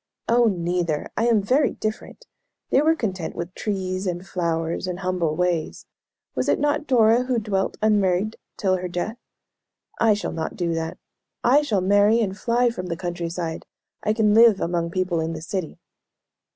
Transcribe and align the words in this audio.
'""Oh, 0.27 0.45
neither! 0.45 1.11
I 1.15 1.27
am 1.27 1.43
very 1.43 1.73
different! 1.73 2.25
They 2.71 2.81
were 2.81 2.95
content 2.95 3.35
with 3.35 3.53
trees 3.53 4.07
and 4.07 4.25
flowers, 4.25 4.87
and 4.87 5.01
humble 5.01 5.35
ways. 5.35 5.85
Was 6.33 6.49
it 6.49 6.57
not 6.59 6.87
Dora 6.87 7.25
who 7.25 7.37
'dwelt 7.37 7.77
unmarried 7.83 8.35
till 8.57 8.77
her 8.77 8.87
death?' 8.87 9.19
I 9.99 10.15
shall 10.15 10.31
not 10.33 10.55
do 10.55 10.73
that. 10.73 10.97
I 11.43 11.61
shall 11.61 11.81
marry 11.81 12.19
and 12.19 12.35
fly 12.35 12.71
from 12.71 12.87
the 12.87 12.97
country 12.97 13.29
side. 13.29 13.67
I 14.01 14.13
can 14.13 14.33
live 14.33 14.59
among 14.59 14.89
people 14.89 15.19
in 15.19 15.33
the 15.33 15.41
city." 15.43 15.77